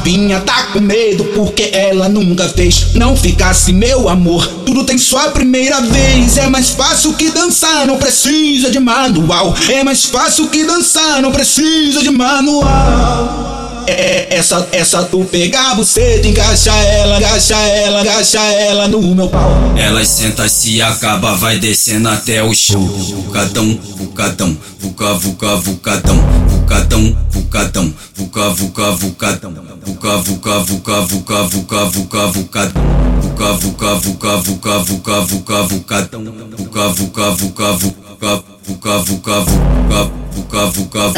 novinha 0.00 0.40
tá 0.40 0.68
com 0.72 0.80
medo 0.80 1.24
porque 1.34 1.70
ela 1.72 2.08
nunca 2.08 2.48
fez. 2.48 2.94
Não 2.94 3.14
ficasse 3.14 3.72
meu 3.72 4.08
amor, 4.08 4.46
tudo 4.64 4.84
tem 4.84 4.96
sua 4.96 5.30
primeira 5.30 5.80
vez. 5.82 6.38
É 6.38 6.48
mais 6.48 6.70
fácil 6.70 7.12
que 7.12 7.30
dançar, 7.30 7.86
não 7.86 7.98
precisa 7.98 8.70
de 8.70 8.80
manual. 8.80 9.54
É 9.68 9.84
mais 9.84 10.06
fácil 10.06 10.48
que 10.48 10.64
dançar, 10.64 11.20
não 11.20 11.30
precisa 11.30 12.00
de 12.00 12.10
manual. 12.10 13.60
É, 13.86 13.92
é, 13.92 14.28
essa, 14.30 14.68
essa 14.72 15.02
tu 15.02 15.24
pegar 15.24 15.74
você, 15.74 16.20
encaixa 16.24 16.70
ela, 16.70 17.16
agacha 17.16 17.56
ela, 17.56 18.00
agacha 18.00 18.38
ela 18.38 18.88
no 18.88 19.00
meu 19.14 19.28
pau. 19.28 19.50
Ela 19.76 20.04
senta, 20.04 20.48
se 20.48 20.80
acaba, 20.80 21.34
vai 21.34 21.58
descendo 21.58 22.08
até 22.08 22.42
o 22.42 22.54
chão. 22.54 22.80
Vucadão, 22.86 23.78
vucadão, 23.96 24.56
vuca, 25.00 25.14
vuca, 25.14 25.56
vucadão, 25.56 26.16
vucadão, 26.46 27.16
vucadão, 27.30 27.94
vuca, 28.14 28.50
vuca, 28.50 28.90
vucadão, 28.90 29.54
vuca, 29.82 30.16
vuca, 30.18 30.58
vuca, 30.60 31.00
vuca, 31.00 31.42
vuca, 31.46 31.84
vuca, 31.86 32.26
vucadão, 32.26 32.84
vuca, 33.22 33.52
vuca, 33.54 33.94
vuca, 33.96 34.36
vuca, 34.36 34.78
vuca, 34.78 35.20
vuca, 35.22 35.62
vucadão, 35.62 36.22
vuca, 36.58 36.88
vuca, 36.90 37.30
vuca, 37.30 37.72
vuca, 37.72 37.72
vuca, 37.72 38.42
vuca, 38.68 38.98
vuca 38.98 39.40
vuca, 39.40 39.86
vuca, 39.90 40.66
vuca, 40.66 41.08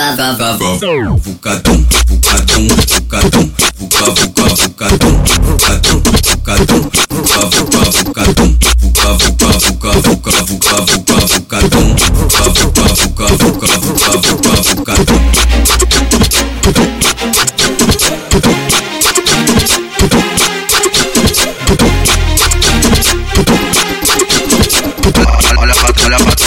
vucadão, 1.27 1.83
vucadão, 1.83 1.87
vucadão, 2.07 3.49
vuca, 3.79 4.11
vuca, 4.15 4.49
vucadão, 4.55 5.13
vucadão, 5.43 6.03
vucadão, 6.23 6.81
vuca, 7.11 7.41
vuca, 7.51 7.91
vucadão, 7.91 8.62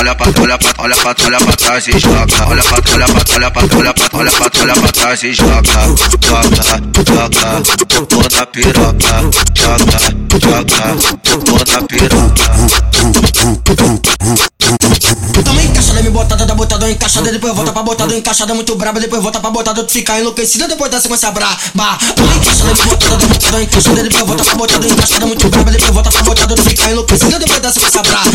olha 0.06 0.14
pra, 0.14 0.28
olha 0.40 0.58
pra, 0.58 0.74
olha 0.78 0.96
pra, 0.96 1.16
olha 1.26 1.38
pra 1.40 1.54
trás 1.54 1.86
joga. 1.86 2.48
Olha 2.48 2.64
pra, 2.64 2.94
olha 2.94 3.08
pra, 3.08 3.24
olha 3.34 3.52
pra, 3.52 3.64
olha 3.76 3.94
pra, 3.94 4.10
olha 4.14 4.32
pra, 4.32 4.62
olha 4.62 4.76
pra 4.76 4.92
trás 4.92 5.24
e 5.24 5.34
joga. 5.34 5.64
Joga, 6.24 6.64
joga, 7.08 7.64
toda 8.06 8.46
piroca. 8.46 9.16
Joga, 9.56 10.00
joga, 10.40 10.80
toda 11.24 11.82
piroca. 11.88 12.46
Tamo 15.44 15.62
encaixada, 15.62 16.02
me 16.02 16.10
botada 16.10 16.46
da 16.46 16.56
botada 16.56 16.90
encaixada, 16.90 17.32
depois 17.32 17.54
volta 17.54 17.72
pra 17.72 17.84
botada 17.84 18.16
encaixada 18.16 18.54
muito 18.54 18.76
braba, 18.76 19.00
depois 19.00 19.22
volta 19.22 19.40
pra 19.40 19.50
botada, 19.50 19.84
tu 19.84 19.92
fica 19.92 20.20
enlouquecida 20.20 20.68
depois 20.68 20.92
da 20.92 21.00
sequência 21.02 21.32
braba. 21.32 21.58
Tamo 22.16 22.34
encaixada, 22.36 22.74
me 22.74 22.84
botada 22.86 23.18
da 23.18 23.28
botada 23.28 23.62
encaixada, 23.64 24.04
depois 24.04 24.26
volta 24.26 24.44
pra 24.44 24.56
botada 24.56 24.88
encaixada 24.88 25.26
muito 25.26 25.50
braba, 25.50 25.72
depois 25.72 25.92
volta 25.92 26.12
pra 26.12 26.24
botada, 26.24 26.56
tu 26.56 26.64
fica 26.64 26.92
enlouquecida 26.92 27.40
depois 27.40 27.60
da 27.60 27.72
sequência 27.72 28.02
braba. 28.02 28.32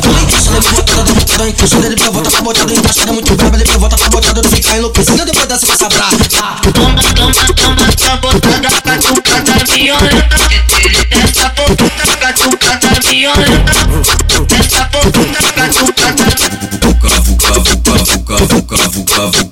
Tamo 0.00 0.18
encaixada, 0.20 0.60
me 0.60 0.68
botada 0.68 0.99
tanque. 1.40 1.66
Joga 1.66 1.86
ele 1.86 1.96
tá 1.96 2.04
pra 2.04 2.10
volta, 2.12 2.30
tá 2.30 2.42
botado 2.42 2.72
em 2.72 2.80
baixada 2.80 3.12
muito 3.12 3.34
braba. 3.34 3.56
Ele 3.56 3.64
pra 3.64 3.78
volta, 3.78 3.96
tá 3.96 4.08
botado, 4.10 4.42
não 4.42 4.50
fica 4.50 4.76
enlouquecido 4.76 5.24
depois 5.24 5.46
dessa 5.46 5.66
vai 5.66 5.76
sabrar. 5.76 6.10
Toma, 6.74 7.02
toma, 7.14 7.32
toma, 7.54 7.92
tá 7.96 8.16
botada, 8.16 8.68
tá 8.70 8.98
com 8.98 9.14
cara 9.22 9.42
porra, 9.42 10.10
Essa 11.10 11.48
botada, 11.56 12.16
tá 12.16 12.32
com 12.32 12.56
cara 12.56 13.00
violenta. 13.08 13.72
Essa 14.58 14.84
tá 14.84 15.00
com 15.00 15.92
cara 15.92 16.18
violenta. 16.18 16.70
Vuca, 16.82 17.08
vuca, 17.20 17.52
vuca, 17.60 17.94
vuca, 18.04 18.76
vuca, 18.76 19.26
vuca. 19.26 19.49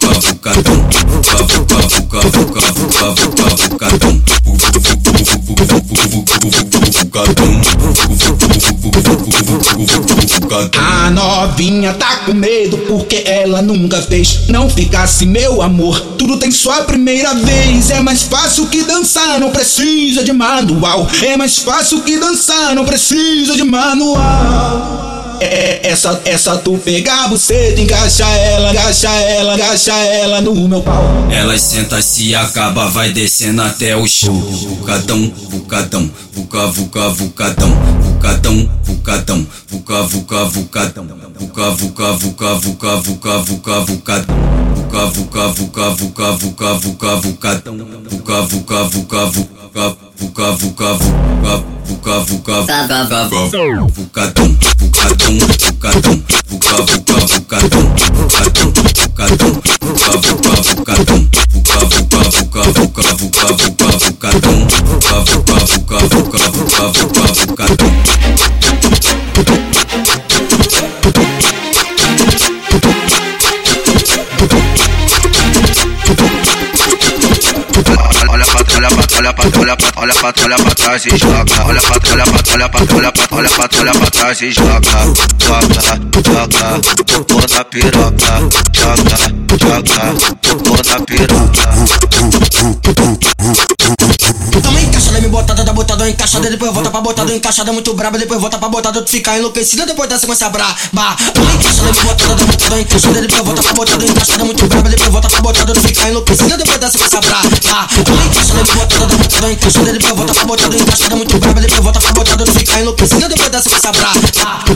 A 10.54 11.10
novinha 11.10 11.92
tá 11.94 12.18
com 12.24 12.32
medo 12.32 12.78
porque 12.78 13.22
ela 13.26 13.60
nunca 13.62 14.00
fez. 14.00 14.48
Não 14.48 14.68
ficasse 14.68 15.26
meu 15.26 15.62
amor, 15.62 16.00
tudo 16.16 16.38
tem 16.38 16.50
sua 16.50 16.82
primeira 16.84 17.34
vez. 17.34 17.90
É 17.90 18.00
mais 18.00 18.22
fácil 18.22 18.66
que 18.66 18.82
dançar, 18.82 19.38
não 19.38 19.50
precisa 19.50 20.24
de 20.24 20.32
manual. 20.32 21.08
É 21.22 21.36
mais 21.36 21.58
fácil 21.58 22.02
que 22.02 22.18
dançar, 22.18 22.74
não 22.74 22.84
precisa 22.84 23.54
de 23.54 23.64
manual. 23.64 25.08
É, 25.40 25.88
essa, 25.88 26.20
essa 26.24 26.56
tu 26.56 26.76
pegar 26.78 27.28
você, 27.28 27.74
encaixa 27.78 28.26
ela, 28.26 28.70
agacha 28.70 29.08
ela, 29.08 29.54
agacha 29.54 29.92
ela 29.92 30.40
no 30.40 30.68
meu 30.68 30.82
pau. 30.82 31.04
Ela 31.30 31.56
senta, 31.56 32.02
se 32.02 32.34
acaba, 32.34 32.88
vai 32.88 33.12
descendo 33.12 33.62
até 33.62 33.96
o 33.96 34.06
chão. 34.06 34.34
Vucadão, 34.34 35.32
vucadão, 35.48 36.10
vuca, 36.32 36.66
vuca, 36.66 37.08
vucadão, 37.10 37.70
vucadão, 38.00 38.70
vucadão, 38.82 39.46
vuca, 39.88 40.02
vuca, 40.02 40.44
vucadão, 40.44 41.06
vuca, 41.38 41.70
vuca, 41.70 42.12
vuca, 42.12 42.54
vuca, 42.56 42.96
vuca, 42.98 43.38
vuca, 43.38 43.80
vucadão, 43.80 44.36
vuca, 44.74 45.06
vuca, 45.06 45.48
vuca, 45.48 45.90
vuca, 45.90 46.32
vuca, 46.32 46.74
vuca, 46.74 47.16
vucadão, 47.16 47.74
vuca, 48.10 48.42
vuca, 48.42 48.84
vuca, 48.84 49.24
vuca, 49.24 49.96
vuca, 50.18 50.52
vuca, 50.52 50.92
vuca, 50.92 51.24
vuca, 51.88 52.64
vuca, 53.80 55.27
olha 79.18 79.34
pra, 79.34 79.46
olha 79.60 79.76
pra, 79.76 79.90
olha 79.96 80.14
pra, 80.14 80.32
olha 80.44 80.56
pra 80.56 80.74
trás 80.74 81.06
e 81.06 81.16
joga. 81.16 81.44
Olha 81.64 81.80
pra, 81.80 82.12
olha 82.12 82.24
pra, 82.24 82.52
olha 82.52 82.68
pra, 82.68 82.80
olha 82.94 83.12
pra, 83.12 83.26
olha 83.36 83.50
pra, 83.50 83.68
olha 83.78 83.92
pra 83.92 84.10
trás 84.10 84.42
e 84.42 84.52
joga. 84.52 84.80
Joga, 85.38 85.80
joga, 86.24 86.80
toda 87.24 87.64
piroca. 87.64 88.48
Joga, 88.72 89.16
joga, 89.58 90.14
toda 90.40 91.00
piroca. 91.04 91.68
Tamo 94.62 94.78
encaixada, 94.78 95.17
me 95.17 95.17
encaixada, 96.08 96.50
depois 96.50 96.72
volta 96.72 96.90
pra 96.90 97.00
botada 97.00 97.34
encaixada 97.34 97.72
muito 97.72 97.94
braba, 97.94 98.18
depois 98.18 98.40
volta 98.40 98.58
pra 98.58 98.68
botada, 98.68 99.02
tu 99.02 99.10
fica 99.10 99.36
enlouquecida 99.36 99.86
depois 99.86 100.08
da 100.08 100.18
sequência 100.18 100.48
braba. 100.48 100.74
Encaixada, 101.54 101.92
me 101.92 102.00
botada 102.00 102.34
da 102.34 102.44
botada 102.44 102.80
encaixada, 102.80 103.20
depois 103.20 103.42
volta 103.42 103.62
pra 103.62 103.72
botada 103.74 104.04
encaixada 104.04 104.44
muito 104.44 104.66
braba, 104.66 104.88
depois 104.88 105.10
volta 105.10 105.28
pra 105.28 105.40
botada, 105.40 105.72
tu 105.72 105.80
fica 105.80 106.08
enlouquecida 106.08 106.56
depois 106.56 106.78
da 106.78 106.90
sequência 106.90 107.20
braba. 107.20 107.48
Encaixada, 107.48 108.62
me 108.62 108.74
botada 108.74 109.06
da 109.06 109.16
botada 109.16 109.52
encaixada, 109.52 109.92
depois 109.92 110.14
volta 110.16 110.34
pra 110.34 110.44
botada 110.44 110.76
encaixada 110.76 111.16
muito 111.16 111.38
braba, 111.38 111.60
depois 111.60 111.80
volta 111.80 112.00
pra 112.00 112.12
botada, 112.12 112.44
tu 112.44 112.52
fica 112.52 112.80
enlouquecida 112.80 113.28
depois 113.28 113.50
da 113.50 113.62
sequência 113.62 113.92
braba. 113.92 114.20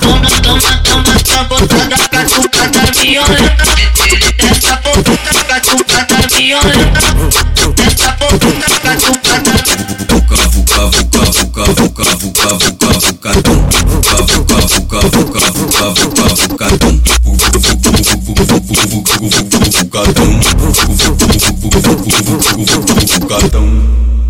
Toma, 0.01 0.31
toma, 0.43 0.83
toma, 0.85 1.12
Catão. 23.29 24.22